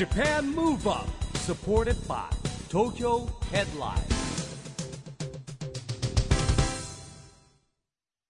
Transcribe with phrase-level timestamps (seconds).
[0.00, 2.24] Japan Move Up supported by
[2.70, 4.00] Tokyo Headline.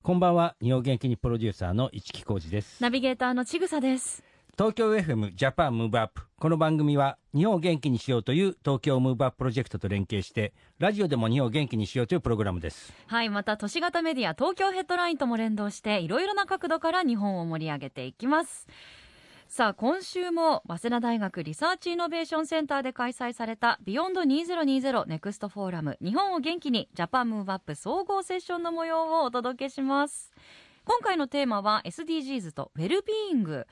[0.02, 0.56] こんばんは。
[0.60, 2.82] 日本元気にプロデューサーの一木広治です。
[2.82, 4.24] ナビゲーターのちぐさです。
[4.58, 12.92] 東京 FM ジャパンムーブアップこの番組は日本を元気にしようという東京ムーブアッププロジェクトと連携してラジオでも日本を元気にしようというプログラムです。
[13.06, 18.66] はい、また都市型メディア東京ヘッドラインとも連動していろいろな角度から日本を盛り上げていきます。
[19.52, 25.98] さあ今週も早稲田大学リサーチイノベーションセンターで開催されたビヨンド2020ネクストフォーラム。
[26.00, 30.32] 日本を元気にジャパンムーブアップ総合セッションの模様をお届けします。
[30.84, 33.66] 今回のテーマは SDGs とウェルビーイング。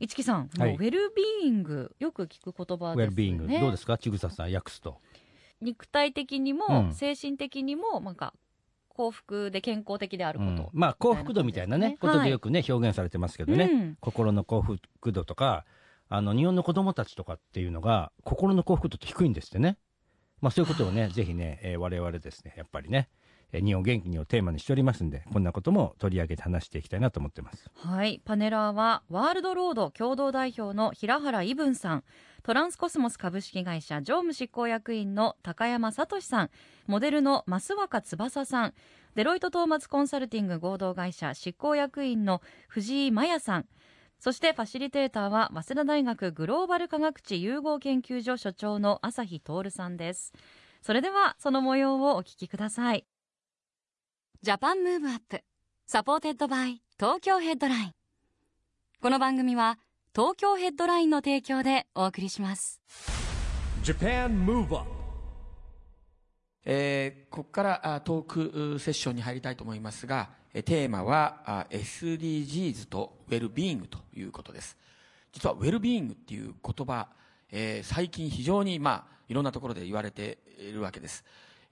[0.00, 0.72] 一木さん、はい。
[0.72, 3.06] もうウェルビーイングよく聞く言葉ですよね。
[3.06, 3.48] ェルビーイング。
[3.48, 3.96] どうですか？
[3.96, 4.98] ちぐささん訳すと。
[5.62, 6.92] 肉体的にも、うん。
[6.92, 8.34] 精神的にもなんか
[9.02, 10.68] 幸福で健康的であること、うん。
[10.72, 15.64] まあ幸福度みたいなねはいことでよくね表現されてますけどね、うん心の幸福度とか
[16.08, 19.76] あの日本の子供たちとかっていうのが心の幸福度って低いんですってね。
[20.40, 23.21] まあそういうことをねぜひね、えー我々ですねやっぱりねえー
[23.60, 27.70] 日本元気にをテーマにしておりますんでこんなことも取り上げて話していきたいなと思ってます。
[27.74, 28.22] はい。
[28.24, 32.04] パネラーはワールドロード共同代表の平原伊文さん。
[32.42, 36.50] トランスコスモス株式会社常務執行役員の高山聡さん。
[36.86, 38.74] モデルの益若つばささん。
[39.14, 43.66] デロイトトーマツコンサルティング合同会社執行役員の藤井真也さん。
[44.18, 50.32] そしてファシリテーターは早稲田大学グローバル科学知融合研究所所長の朝日透さんです。
[50.80, 53.04] それではその模様をお聞きください。
[54.42, 55.40] Japan Move Up
[55.86, 57.92] supported by Tokyo Headline
[59.00, 59.78] この番組は
[60.12, 62.80] 東京ヘッドラインの提供でお送りします
[63.84, 64.90] Japan Move Up
[66.64, 74.76] えーここからあトークうセッションに入りたいと思いますが、えーテーマはあ SDGs とウェルビーイングということです。
[75.32, 77.06] 実はウェルビーイングっていう言葉、
[77.52, 81.24] えー最近非常に、まあ、いろんなところで言われているわけです。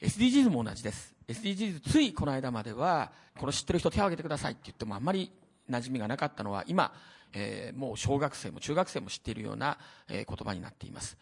[0.03, 1.15] SDGs も同じです。
[1.29, 5.31] SDGs ついこの間までは、この知ってる人手を挙げてくださいって言ってもあんまり
[5.69, 6.91] 馴染みがなかったのは、今、
[7.35, 9.77] えーもう小学生も中学生も知っているような、
[10.09, 11.19] えー言葉になっています。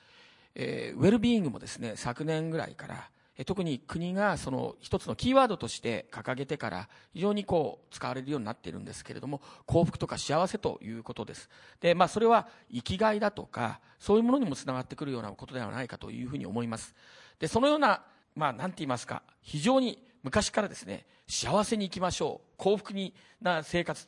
[0.55, 11.51] えーウェルビーイングもですね、昨年ぐらいから、えー特に国がその一つのキーワードとして掲げてから非常にこう使われるようになっているんですけれども、幸福とか幸せということです。
[11.81, 16.95] で、まあそれは生きがいだとか、そういうものにもつながってくるようなことではないかというふうに思います。
[17.41, 18.05] で、そのような、
[18.39, 23.13] まあなんて言いますか、非常に昔からですね、幸せに生きましょう、幸福に
[23.43, 24.07] な生活、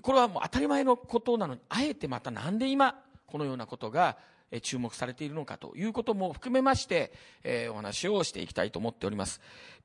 [0.00, 4.16] これはもう当たり前のことなのに、あえてまたなんで今、このようなことが
[4.62, 7.12] 注目されているのかということも含めまして、
[7.44, 9.40] えーお話をしていきたいと思っております。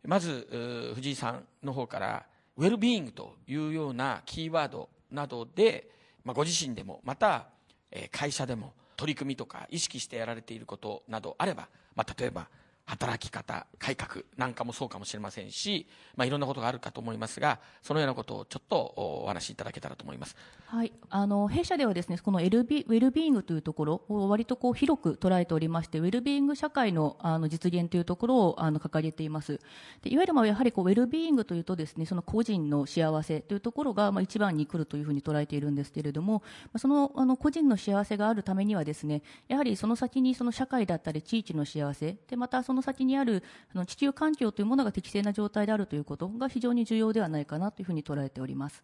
[0.05, 5.89] まず、藤井さんの方から、ウェルビーイングというようなキーワードなどで、
[6.23, 7.49] まあ、ご自身でも、また、
[7.91, 12.49] え会社でも取り組みとか意識してやられていることなどあれば、まあ、例えば、
[12.87, 20.35] 働き方改革なんかもそうかもしれませんし、まあ、いろんなことがあるかと思いますがそのようなことをちょっとお話しいただけたらと思います。
[20.67, 29.59] はい、あの弊社ではですねこの LB ウェルビーイングというところを割とこう広く捉えておりましてウェルビーイング社会のあの実現というところをあの掲げています
[30.01, 36.43] でいわゆるまあやはりこうウェルビーイングというとですねその個人の幸せというところがまあ一番に来るというふうに捉えているんですけれども
[36.77, 43.43] そのあの個人の幸せがあるためにはですねやはりその先にその社会だったり地域の幸せでまたそのの先にある
[43.73, 48.83] あの地球環境というものが適正な状態であるということが非常に重要ではないかなというふうに捉えております。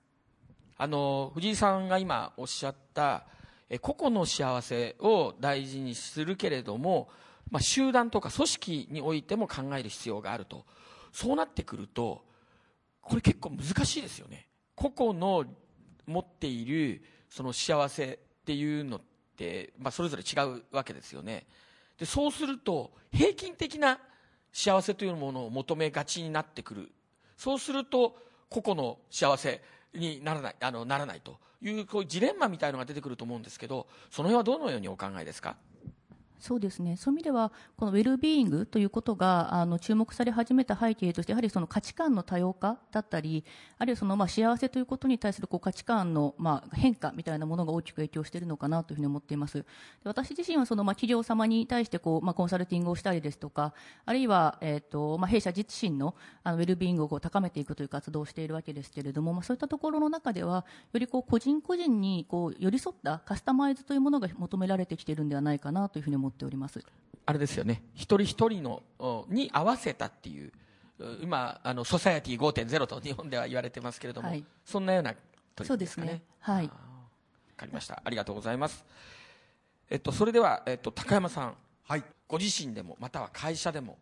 [0.77, 3.25] あの藤井さんが今おっしゃった
[3.69, 7.09] え個々の幸せを大事にするけれども、
[7.49, 10.65] まあ、集団とか組織においても考える必要があると。
[11.11, 12.23] そうなってくると
[13.01, 14.47] これ結構難しいですよね。
[14.75, 15.45] 個々の
[16.07, 19.01] 持っているその幸せっていうのっ
[19.37, 21.45] て、まあ、それぞれ違うわけですよね。
[22.03, 23.97] でそうすると平均的な
[24.51, 26.91] 幸せというものを求めがちになってくる。
[27.37, 28.17] そうすると
[28.49, 29.61] 個々の幸せ
[29.95, 35.55] にならないあのならないというこういうジレンマみたいのが出てくると思うんですけどその辺はどのようにお考えですか？
[36.44, 36.98] そうですね。
[36.98, 43.45] そういう意味では、このウェルビーイングということが、あの、注目され始めた背景として、やはりその価値観の多様化だったり、
[43.78, 49.66] あるいはその、まあ、幸せということに対するこう価値観の、まあ、変化みたいなものが大きく影響しているのかなというふうに思っています。
[50.04, 53.74] 私自身はその、まあ、企業様に対してこう、まあ、コンサルティングをしたりですとか、
[54.06, 56.13] あるいは、えっ、と、まあ、弊社自身の、
[56.44, 66.83] あの、ウェルビーイングを高めていくという活動をしているわけですけれども、まあ、そういったところの中では、よりこう、個人個人にこう、寄り添ったカスタマイズというものが求められてきているんではないかなというふうに思っております。
[67.25, 67.83] あれですよね。
[67.94, 70.51] 一人一人のおに合わせたっていう
[71.00, 74.44] う今あのソサエティ5.0と日本では言われてますけれども、はい。
[74.65, 75.21] そんなような取
[75.59, 76.21] りそう組みですかね。
[76.39, 76.65] はい。
[76.65, 76.71] わ
[77.57, 78.01] かりました。
[78.03, 78.85] ありがとうございます。
[79.89, 81.56] えっと、それでは、えっと、高山さん。
[81.83, 82.03] はい。
[82.27, 83.97] ご自身でもまたは会社でも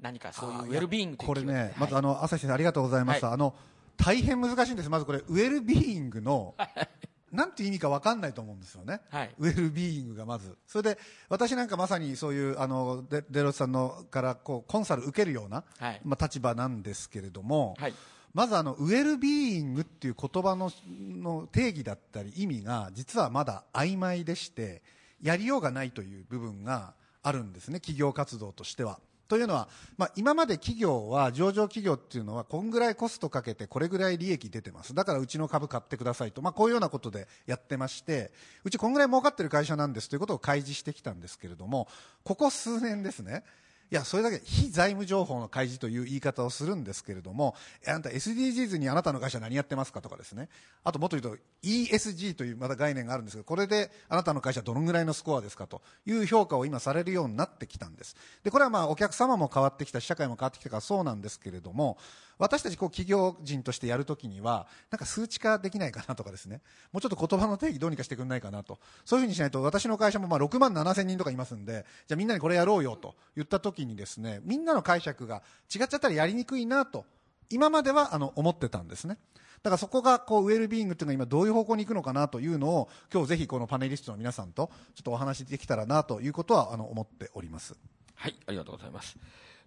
[0.00, 1.74] 何かそういうウェルビーイングというこれね、はい。
[1.78, 3.34] まずあの朝日先生ありがとうございます、はい。
[3.34, 3.54] あの
[3.96, 4.88] 大変難しいんです。
[4.88, 6.54] まずこれウェルビーイングの
[7.32, 9.34] なんて意味か分かんないと思うんですよね、はい。
[9.38, 10.56] ウェルビーイングがまず。
[10.66, 10.98] それで
[11.28, 16.00] 私なんかまさにそういうあのデデロスさんのからこうコンサル受けるような、はい。
[16.04, 17.94] まあ、立場なんですけれども、はい。
[18.34, 24.82] まずあのウェルビーイングっていう言葉のの定義だったり意味が実はまだ曖昧でして
[25.22, 29.00] やりようがないという部分があるんですね企業活動としては。
[29.28, 34.94] というのは、まあ、今まで企業は上場企業っていうのはこんぐらいコストかけてこれぐらい利益出てます。
[34.94, 38.32] だからうちの株買ってくださいと、まあ、こういうようなことでやってまして
[38.64, 41.88] うちこんぐらい儲かってる会社なんですということを開示してきたんですけれども
[42.24, 43.44] ここ数年ですね
[43.90, 47.54] いや、それだけ非財務情報の開示という言い方をするんですけれども、
[47.86, 50.50] あんた SDGs にあなたの会社何やってますかとかですね。
[50.84, 58.14] あともっと言うと ESG というまた概念があるんですけど、これであなたの会社どのぐらいのスコアですかという評価を今されるようになってきたんです。
[58.42, 61.96] で、これはまあお客様も変わってきた、社会も変わってきたからそうなんですけれども、
[62.38, 66.60] 私たちこう企業人としてやるときには、なんか数値化できないかなとかですね、
[66.92, 68.78] もうちょっと言葉の定義どうにかしてくれないかなと。
[69.04, 75.42] そういうふうにしないと、私の会社もまあ6万7千人とかいますんで、じゃあみんなにこれやろうよと言ったときにですね、みんなの解釈が
[75.74, 77.04] 違っちゃったらやりにくいなと、
[77.50, 79.18] 今まではあの思ってたんですね。
[79.62, 87.76] だからそこがこうウェルビーイングっていうのが今どういう方向に行くのかなというのを今日ぜひこのパネリストの皆さんとちょっとお話しできたらなということはあの思っております。
[88.14, 89.16] はい、ありがとうございます。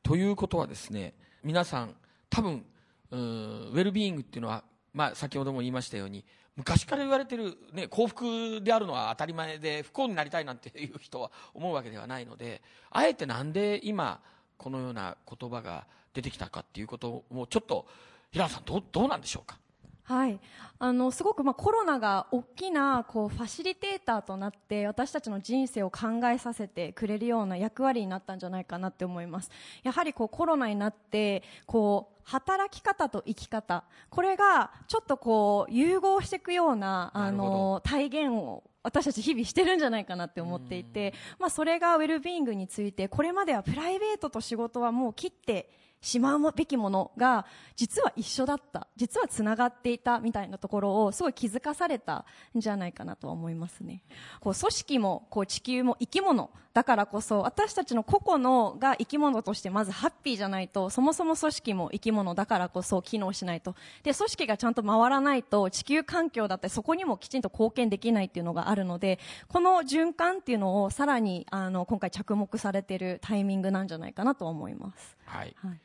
[0.03, 1.13] ということはですね、
[1.43, 1.95] 皆さん、
[2.31, 2.65] 多分、
[3.11, 4.63] ウェルビーイングっていうのは、
[4.93, 6.25] まあ、先ほども言いましたように、
[6.55, 14.21] 昔から言われてる、ね、幸福であるのは当たり前で、不幸になりたいなんていう人は思うわけではないので、あえてなんで今、
[14.57, 17.85] このような言葉が出てきたかっていうことも、ちょっと、
[18.31, 19.57] 平野さん、どうどうなんでしょうか？
[20.03, 20.39] はい、
[20.79, 29.51] あのすごくまあコロナが大きなこうファシリテーターとなって私たちの人生を考えさせてくれるような役割になったんじゃないかなって思います。
[29.83, 45.69] やはりこうコロナになってこう働き方と生き方これがちょっとこう融合していくようなあの体現を私たち日々してるんじゃないかなって思っていて、まあ、それがウェルビーイングについてこれまではプライベートと仕事はもう切って
[46.01, 47.45] しまうべきものが
[47.75, 52.25] 実は一緒だった実はつながっていたみたいなところをすごい気づかされた
[52.57, 54.03] んじゃないかなとは思いますね
[54.39, 69.19] こう組織もこう地球も生き物だからこそ私たちの個々のが生き物としてまずハッピーじゃないとそもそも組織も生き物だからこそ機能しないとで組織がちゃんと回らないと地球環境だったりそこにもきちんと貢献できないっていうのがあるので
[69.49, 75.17] この循環っていうのをさらにあの今回着目されているタイミングなんじゃないかなと思います。
[75.25, 75.55] はい。
[75.61, 75.79] はい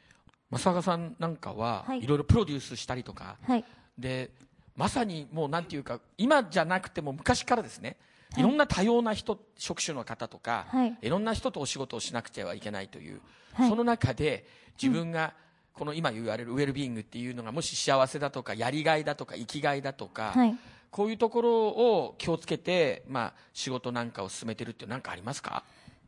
[0.50, 2.02] 正岡さんなんかは、はい。
[2.02, 3.64] いろいろプロデュースしたりとか、はい。
[3.98, 4.30] で
[4.76, 7.96] まさにもうなんていうか今じゃなくても昔からですね。
[8.36, 8.42] い。
[8.42, 10.98] ろんな多様な人、職種の方とか、はい。
[11.02, 13.20] いろんな人とお仕事をしなくてはいけないという、
[13.54, 13.68] はい。
[13.68, 14.46] その中で
[14.80, 15.34] 自分が
[15.72, 20.56] この今言われるウェルビーイングっていうのがもし幸せだとかやりがいだとか生きがいだとか、はい。
[20.90, 25.62] こういうところを気をつけて、まあ、仕事なんかを進めてるって何かありますか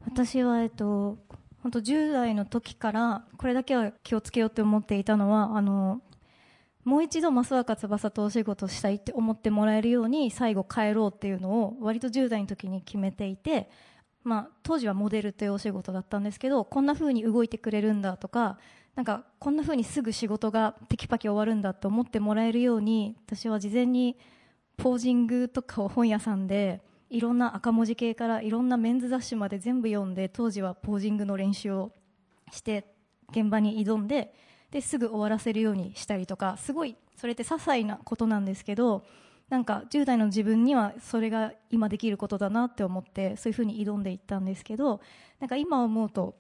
[0.06, 1.18] 私は、えっと、
[1.62, 6.00] 本当10代の時から、これだけは気をつけようって思っていたのは、あの、
[6.88, 13.68] もう一度増若翼とお仕事したいって思ってもらえるように最後帰ろうっていうのを割と10代の時に決めていて、
[14.24, 18.58] まあ、当時はモデルというお仕事だったんですけどこんな風に動いてくれるんだとか
[18.94, 24.16] なんかこんな風にすぐ仕事がテキパキ終わるんだと思ってもらえるように私は事前に
[24.78, 31.92] ポージングとかを本屋さんでいろんな赤文字系からいろんなメンズ雑誌まで全部読んで当時はポージングの練習を
[32.52, 32.86] して
[33.30, 34.34] 現場に挑んで
[34.70, 39.04] ですぐ終わらせるようにしたりとかすごいそれって些細なことなんですけど
[39.48, 45.00] なんか10代の自分にはそれが今できることだなって思ってそういうふうに挑んでいったんですけど
[45.40, 46.34] なんか今思うと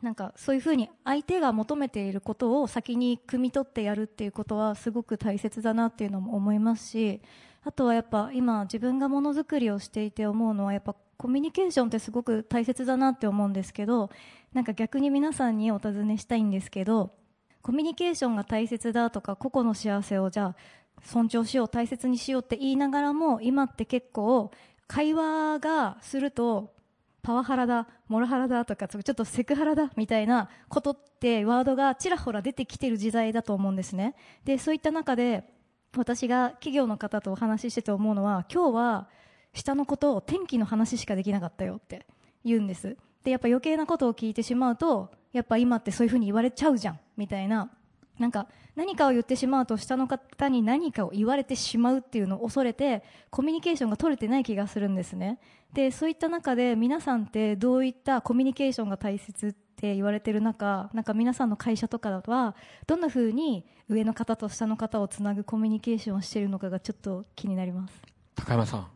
[0.00, 7.20] なんかそういうふうに相手が求めていることを先に汲み取ってやるっていうことはすごく大切だなっていうのも思いますし
[7.68, 14.08] あとはやっぱ今自分がものづくりをしていて思うのはやっぱコミュニケーションってすごく大切だなって思うんですけど
[14.54, 17.12] なんか逆に皆さんにお尋ねしたいんですけど
[17.60, 20.56] コミュニケーションが大切だとか個々の幸せをじゃあ
[21.04, 24.50] 尊重しよう大切にしようって言いながらも今って結構
[24.86, 26.72] 会話がすると
[27.20, 34.14] パワハラだモラハラだとかちょっとセクハラだみたいなことってワードがちらほら出てきてる時代だと思うんですね。
[34.46, 35.57] でそういった中で
[35.96, 39.08] 私が企業の方とお話ししてて思うのは今日は
[39.52, 42.06] 下のことを天気の話しかできなかったよって
[42.44, 42.96] 言うんです。
[43.24, 47.70] でやっぱ余計なことを聞いてしまうとやっぱ今ってそういうふうに言われちゃうじゃんみたいな。
[48.18, 55.38] なんか何かを言ってしまうと下の方に何かを言われてしまうっていうのを恐れてコミュニケーションが取れてない気がするんですね。
[55.72, 62.56] でそういった中で皆さんってどういったコミュニケーションが大切って言われてる中なんか皆さんの会社とかは
[62.88, 67.94] どんな風に上の方と下の方をつなぐコミュニケーションをしているのかがちょっと気になります。
[68.34, 68.88] 高山さん。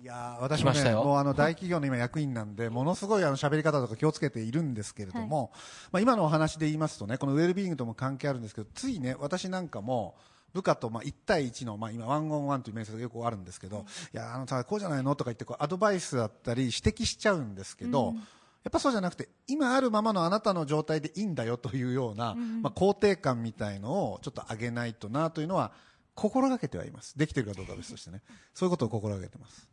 [0.00, 1.04] いやー私もね、来ましたよ。
[1.04, 5.52] もうあの大企業の今役員なんで、ものすごいあの喋り方とか気をつけているんですけれども、
[5.92, 10.16] まあ今のお話で言いますとね、このウェルビーイングとも関係あるんですけど、ついね、私なんかも、
[10.54, 14.16] 部下とまあ1対1の、まあ、今、ワンオンワンという面接がよくあるんですけど、い。
[14.16, 18.14] や、あのさ、こうじゃないのとか言ってこう、アドバイスだったり、指摘しちゃうんですけど、
[18.64, 25.72] やっぱそうじゃなくて、今あるままのあなたの状態でいいんだよというような、まあ、肯定感みたいのをちょっと上げないとなというのは、
[26.14, 27.18] 心がけてはいます。
[27.18, 28.22] できてるかどうかは別としてね。
[28.54, 29.68] そういうことを心がけてます。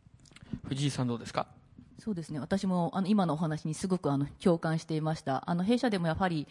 [0.67, 1.47] 藤井さんどうですか？
[1.99, 6.47] そうですね私もあの今のお話にすごくあの共感していましたあの弊社でもやはり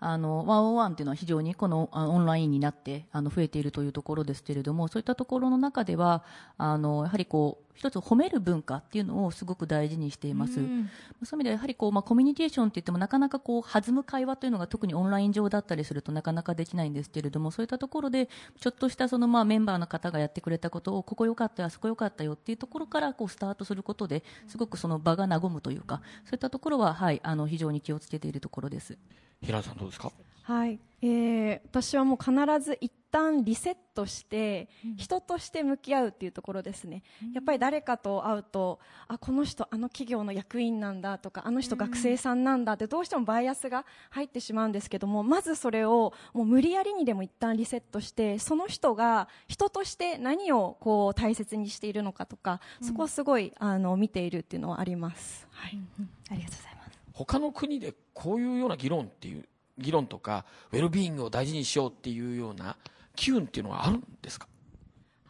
[0.00, 6.22] あのワンオンワンっていうのは非常にこのあオンラインになってあの増えているというところですけれどもそういったところの中では
[6.58, 18.28] あのやはりこう一つ褒める文化っていうのをすごく大事にしています、そういう意味ではやはりこう、まあ、コミュニケーションって言ってもなかなかこう弾む会話というのが特にオンライン上だったりするとなかなかできないんですけれどもそういったところで
[18.60, 28.96] ちょっとしたそのまあメンバーの方がやってくれたことをここ良かったよあそこ良かったよっていうところからこうスタートすることですごくその場が和むというかそういったところは、はい、あの非常に気をつけているところです。
[29.44, 30.10] 平野さんどうですか？
[30.42, 55.46] はい、えー私はもう必ず一旦リセットして、人として向き合うっていうところですね、やっぱり誰かと会うとあこの人あの企業の役員なんだとかあの人学生さんなんだってどうしてもバイアスが入ってしまうんですけどもまずそれをもう無理やりにでも一旦リセットしてその人が人として何をこう大切にしているのかとか、そこをすごいあの見ているっていうのはあります。
[55.52, 55.78] はい。
[56.30, 56.73] ありがとうございます
[57.14, 62.76] 他の国でこういうような議論っていう議論とかウェルビーイングを大事にしようっていうような
[63.16, 64.46] 機運っていうのはあるんですか？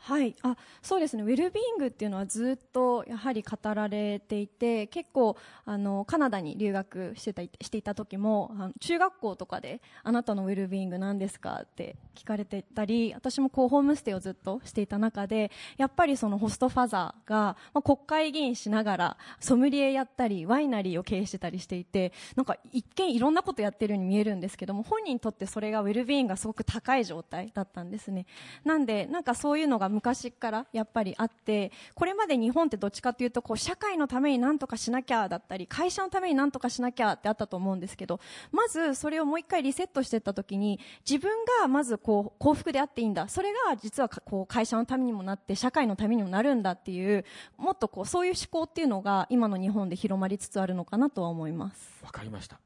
[0.07, 1.23] はい、あそうですね。
[1.23, 5.35] ウェルビーイングっていうのはずっとやはり語られていて結構
[5.65, 28.27] あのカナダに留学してたしていた時もあの中学校とかであなたのウェルビーイング何ですかって聞かれてたり私もこうホームステイをずっとしていた中でやっぱりそのホストファザーが、まあ、国会議員しながらソムリエやったりワイナリーを経営してたりしていてなんか一見いろんなことやってるように見えるんですけども本人にとってそれがウェルビーイングがすごく高い状態だったんですね。
[28.67, 38.21] なんでなんかそういうのが昔からやっぱりあってこれまで日本ってどっちかというとこう社会のために何とかしなきゃだったり会社のために何とかしなきゃってあったと思うんですけど
[38.53, 43.29] まずそれをもう一回リセットしていった時に自分がまずこう幸福であっていいんだ。
[43.29, 47.25] それが実はこう会社のためにもなって社会のためにもなるんだっていう
[47.57, 52.05] もっとこうそういう思考っていうのが今の日本で広まりつつあるのかなとは思います。
[52.05, 52.61] わかりました。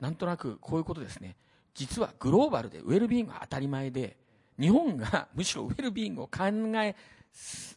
[0.00, 1.36] なんとなくこういうことですね。
[1.74, 4.16] 実はグローバルでウェルビーングが当たり前で
[4.58, 6.44] 日本が むしろウェルビーイングを考
[6.82, 6.94] え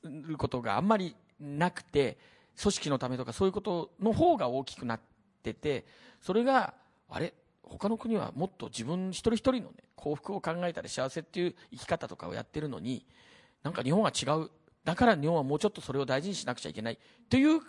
[0.03, 2.17] ることがあんまりなくて
[2.61, 4.99] 組織のためとかそういうことの方が大きくなっ
[5.43, 5.85] てて
[6.21, 6.73] それが
[7.09, 7.33] あれ？
[7.63, 13.05] 他の国はもっと自分一人一人の、ね、幸福を考えたり幸せっていう生き方とかをやってるのに
[13.61, 14.49] なんか日本は違う。
[14.83, 16.97] だから日本はもうちょっとそれを大事にしなくちゃいけない。
[17.29, 17.61] という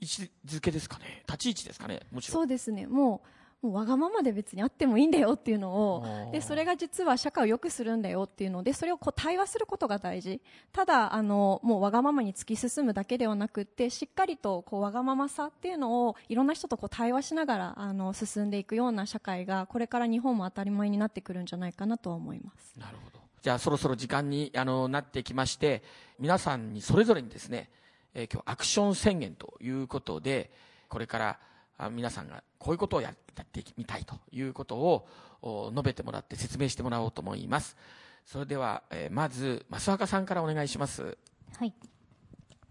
[0.00, 1.22] 位置づけですかね？
[1.26, 2.00] 立ち位置ですかね？
[2.10, 2.34] もちろん。
[2.34, 2.86] そうですね。
[2.86, 3.28] もう
[3.60, 10.40] もうわがままで別にあってもいいんだよっていうのをでそれが実は社会を良くするんだよっていうのでそれをこう対話することが大事
[10.72, 22.78] ただあのもうわがままに突き進むだけではなくってしっかりとこうわがままさっていうのをいろんな人とこう対話しながらあの進んでいくような社会がこれから日本も当たり前になってくるんじゃないかなとは思います。
[22.78, 23.18] なるほど。
[23.42, 25.82] じゃあそろそろ時間にあのなってきまして、
[26.18, 27.70] 皆さんにそれぞれにですね、
[28.14, 30.50] えー今日アクション宣言ということで、
[30.88, 31.38] これから
[31.78, 37.76] あ皆さんがこういうことをややってみたいということを述べてもらって説明してもらおうと思います。
[38.24, 41.16] それでは、えーまず、増若さんからお願いします。
[41.56, 41.72] はい。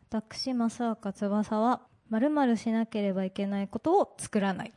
[0.09, 4.73] 私、増岡翼は、まるしなければいけないことを作らない。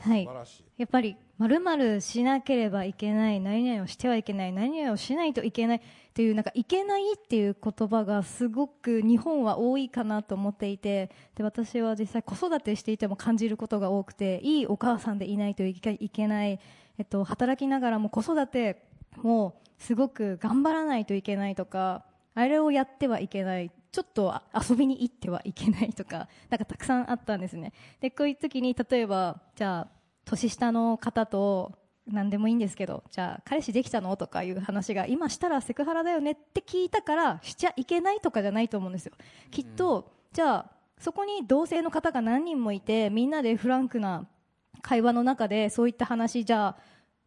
[0.00, 0.28] はい。
[0.76, 5.80] やっぱり、〇〇しなければいけない、何々をしてはいけない、何々をしないといけないっ
[6.14, 16.60] ていう、なんか、いけないっていう言葉がすごく日本は多いかなと思っていて、で、私は実際子育てしていても感じることが多くて、いいお母さんでいないといけいけない、
[16.98, 18.82] えっと、働きながらも子育て
[19.22, 23.70] もすごく頑張らないといけないとか、あれをやってはいけない。
[23.90, 27.72] ちょっとあ遊びに行ってはいけないとか、 なんかたくさんあったんですね。
[28.00, 29.88] で、こういう時に、例えば、じゃあ、
[30.24, 39.12] 年下の方と、何でもいいんですけど、じゃあ、彼氏できたのとかいう話が、今したらセクハラだよねって聞いたから、しちゃいけないとかじゃないと思うんですよ。
[39.50, 44.26] きっと、じゃあ、そこに同性の方が何人もいて、みんなでフランクな
[44.82, 46.76] 会話の中で、そういった話、じゃあ、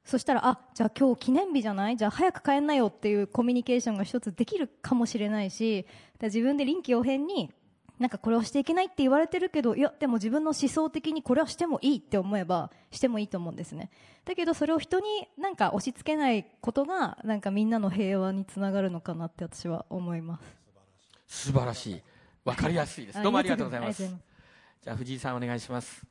[0.04, 1.98] そしたらあじゃあ今日記念日じゃない？
[1.98, 5.86] じゃあ早く帰んなよっていうコミュニケーションが一つできるかもしれないし
[6.22, 7.52] 自分で臨機応変に
[8.00, 13.92] なんかこれをしていけないって言われてるけどいやでも自分の思想的にこれはしてもいいって思えばしてもいいと思うんですね。
[14.26, 15.06] だけどそれを人に
[15.38, 20.40] なんか押し付けないことがなんかみんなの平和につながるのかなって私は思いま
[21.28, 21.46] す。
[21.48, 22.02] 素晴らしい。
[22.44, 23.22] わかりやすいです。
[23.22, 24.04] どうもありがとうございます。
[24.84, 26.04] じゃあ藤井さんお願いします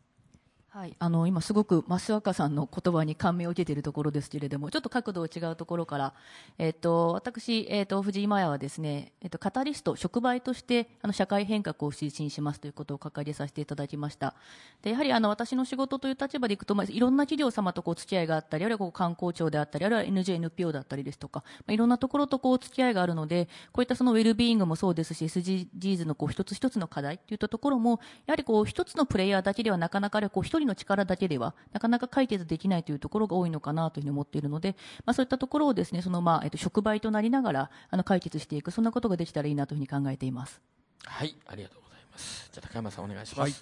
[0.73, 6.15] はい、あの今すごく増若さんの言葉に感銘を受けているところですけれどもちょっと角度を違うところから、
[6.59, 14.37] えっと私、えっと藤井麻也はですね、えっとカタリスト触媒としてあの社会変革を推進しますということを掲げさせていただきました。
[14.83, 40.61] でやはりあの私の仕事という立場でいくと、まあ、いろんな企業様とこう付き合いがあったりあるいはこう観光庁であったりあるいは NGNPO だったりですとか、まあ、いろんなところとこう付き合いがあるのでこういったそのウェルビーイングもそうですし SDGs のこう一つ一つの課題といったところもやはりこう一つのプレイヤーだけではなかなかこう一人の力だけではなかなか解決できないというところが多いのかなというふうに思っているので、まあ、そういったところをですねそのまあ、えっと、触媒となりながらあの解決していくそんなことができたらいいなというふうに考えています。
[41.05, 43.53] はいありがとうございますじゃあ高山さんお願いします、はい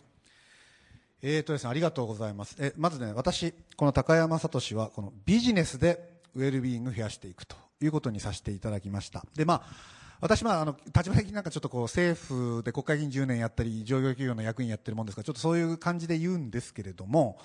[1.21, 2.55] えーとですね、ありがとうございます。
[2.61, 9.25] えまずね、私、この高山聡は、このビジネスでウェルビーイングを増やしていくということにさせていただきました。
[9.35, 9.62] で、まあ、
[10.20, 17.38] 私、まあ、あの、立場的になんかちょっとこう、政府で国会議員10年やったり、上場企業の役員やってるもんですから、ちょっとそういう感じで言うんですけれども、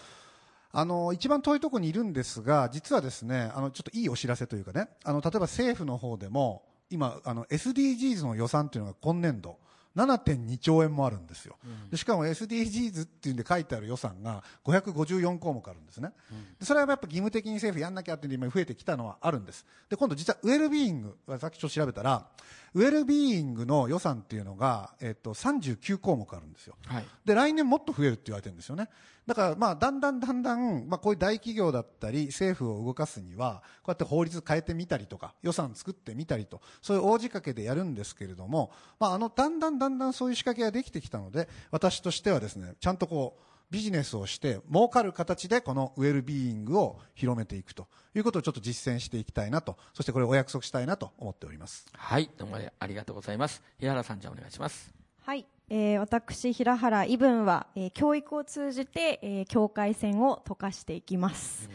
[0.72, 9.60] あの、一番遠いところにいるんですが、実はですね、あの、ちょっといいお知らせというかね、あの、例えば政府の方でも、今、あの、SDGs の予算というのが今年度、
[9.96, 11.56] 7.2兆円もあるんですよ、
[11.92, 16.12] でしかも SDGs っていうんで書いてある予算が554項目あるんですね、
[16.60, 19.65] でそれはやっぱ義務的に政府やんなきゃって今増えてきたのはあるんです。
[19.89, 22.27] で今度実はウェルビーイングさっきちょっと調べたら
[22.74, 26.75] ウェルビーイングの予算っていうのが、えっと、39項目あるんですよ。
[26.86, 27.06] はい。
[27.25, 28.89] で来年もっと増えるって言われてるんですよね。
[29.25, 51.86] だからまあだんだんだんだん、まあ、こういう大企業だったり政府を動かすにはこうやって法律変えてみたりとか予算作ってみたりとそういう大仕掛けでやるんですけれども、まあ、あのだんだんだんだんそういう仕掛けができてきたので私としてはですねちゃんとこうビジネスをして儲かる形でこのウェルビーイングを広めていくということをちょっと実践していきたいなとそしてこれをお約束したいなと思っております。
[51.93, 53.63] はいどうもありがとうございます。
[53.80, 54.93] 平原さんじゃあお願いします
[55.26, 61.69] はい、えー私平原イブンは、えー教育を通じて、えー境界線を溶かしていきます。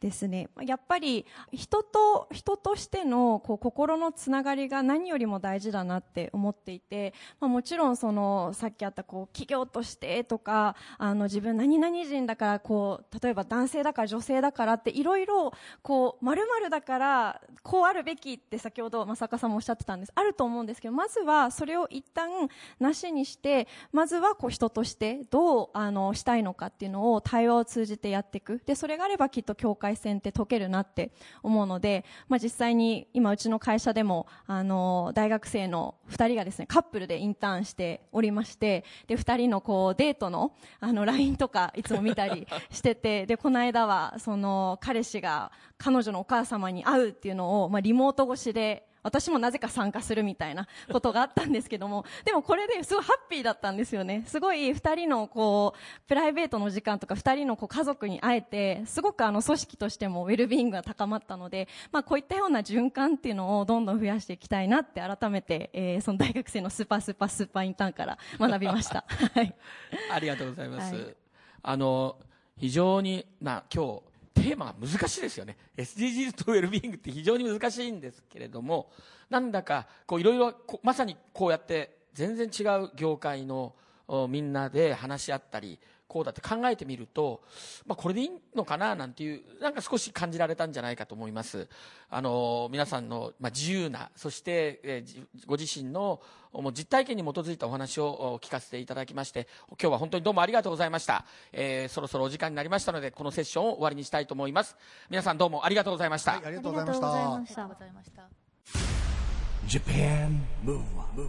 [0.00, 0.48] ですね。
[0.62, 22.30] やっぱり人と人としてのこう心のつながりが何よりも大事だなって思っていて、まあ、もちろんそのさっきあったこう企業としてとかあの自分何々人だからこう例えば男性だから女性だからっていろいろこう〇〇だからこうあるべきって先ほど正岡さんもおっしゃってたんですあると思うんですけどまずはそれを一旦
[22.78, 31.10] なしにしてまずはこう人としてどうあのしたいのかっていうのを対話を通じてやっていくでそれがあればきっと境界線って解けるなって
[31.42, 54.24] 思うので、まあ、実際に今うちの会社でもあの大学生の2人がですねカップルでインターンしておりましてで2人のこうデートのあの LINE とかいつも見たり しててでこの間はその彼氏が彼女のお母様に会うっていうのを、まあ、リモート越しで私もなぜか参加するみたいな ことがあったんですけども、でもこれですごいハッピーだったんですよね。
[54.26, 69.04] すごい二人のこう、プライベートの時間とか二人のこう家族に会えて、すごくあの組織としてもウェルビーイングが高まったので、まあこういったような循環っていうのをどんどん増やしていきたいなって改めて、えーその大学生のスーパースーパースーパーインターンから 学びました。
[69.34, 69.54] はい。
[70.12, 70.94] ありがとうございます。
[70.94, 71.16] はい
[71.62, 72.16] あの
[72.56, 74.02] 非常にな今日
[74.34, 75.56] テーマが難しいですよね。
[75.76, 78.90] SDGs とウェルビーイングって非常に難しいんですけれども、
[79.28, 83.74] なんだかこういろいろまさにこうやって全然違う業界の
[84.28, 85.78] みんなで話し合ったり。
[86.10, 87.40] こうだって考えてみると、
[87.86, 91.68] まあ、これでいいのかななんていうなんか少し感じられたんじゃないかと思います。
[92.08, 95.04] あの皆さんの、まあ、自由なそして、え
[95.46, 96.20] ご自身の
[96.52, 99.46] もう実体験に基づいたお話をお聞かせていただきまして
[99.80, 104.76] 今日は本当にどうもありがとうございました、えーそろそろお時間になりましたのでこのセッションを終わりにしたいと思います。
[105.08, 107.06] 皆さんどうもありがとうございました、はい、ありがとうございました。
[107.06, 108.50] ありがとうございましたありがとうございました。
[109.70, 111.22] Japan Move Up,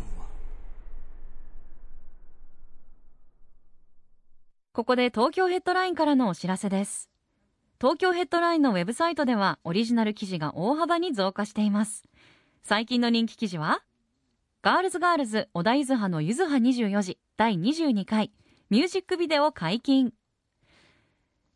[4.73, 7.09] ここで東京ヘッドラインからのお知らせです。
[7.77, 12.05] 東京ヘッドラインのウェブサイトではオリジナル記事が大幅に増加しています。
[12.63, 13.83] 最近の人気記事は、
[14.61, 18.31] ガールズガールズ小田ゆずはのゆずは24時第22回
[18.69, 20.13] ミュージックビデオ解禁。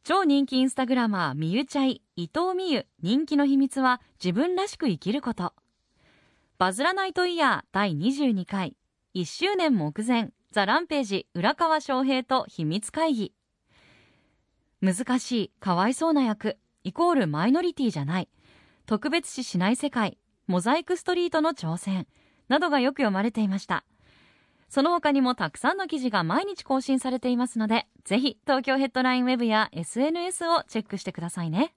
[0.03, 5.53] 超人気インスタグラマーみゆちゃい伊藤美優人気の秘密は自分らしく生きること。
[6.57, 8.75] バズらないとイヤー第22回
[9.13, 13.33] 1周年目前ザ・ランページ浦川翔平と秘密会議。
[14.81, 16.57] 難しいかわいそうな役。
[16.85, 18.29] イコールマイノリティじゃない。
[18.85, 20.17] 特別視しない世界。
[20.47, 22.07] モザイクストリートの挑戦。
[22.47, 23.83] などがよく読まれていました。
[24.69, 31.75] その他にもたくさんの記事が毎日更新されていますのでぜひ東京ヘッドラインウェブや SNS をチェックしてくださいね。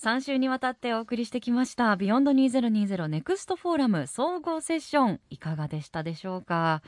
[0.00, 6.82] 3週にわたってお送りしてきました「ビヨンド2020ネクストフォーラム総合セッション」いかがでしたでしょうか？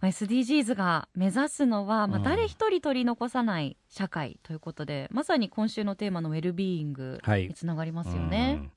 [0.00, 2.22] まあ SDGs が目指すのは、まあ、うん。
[2.24, 8.58] 誰一人取り残さない社会ということで、まさに今週のテーマのウェルビーイングはいにつながりますよね。
[8.60, 8.70] うん。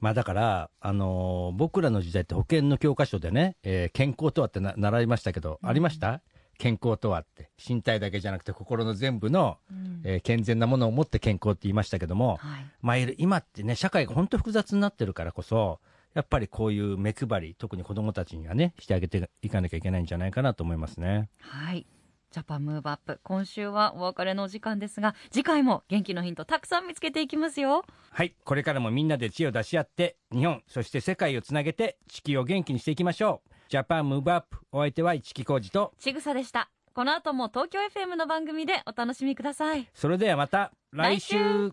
[0.00, 6.20] まあだから、あのー僕らの時代って保険の教科書でね、えー健康とはってな習いましたけど、ありました？
[6.58, 7.50] 健康とはって。
[7.64, 15.80] 身体だけじゃなくて心の全部の、うんえー健全なものを持って健康って言いましたけども、はいまあ今ってね、社会が本当複雑になってるからこそ、
[16.14, 21.30] やっぱりこういう目配り、特に子供たちにはね、してあげていかなきゃいけないんじゃないかなと思いますね。
[21.40, 21.86] はい。
[22.30, 23.20] ジャパンムーブアップ。
[23.22, 27.84] 今週はお別れのお時間ですが、次回も元気のヒントたくさん見つけていきますよ。
[28.10, 33.54] はい、これからもみんなで知恵を出し合って、日本、そして世界をつなげて、地球を元気にしていきましょう。
[33.68, 36.70] ジャパンムーブアップ、お相手は市木浩二と、ちぐさでした。
[36.94, 39.86] この後も東京 FM の番組でお楽しみください。
[39.92, 41.72] それではまた来週来週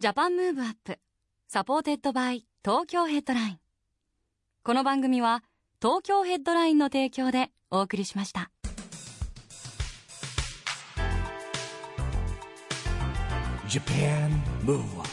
[0.00, 0.98] Japan Move Up.
[1.46, 3.58] supported by Tokyo Headline.
[4.64, 5.44] この番組は
[5.80, 8.50] 東京ヘッドラインの提供でお送りしました。
[13.68, 14.30] Japan
[14.64, 15.05] Move Up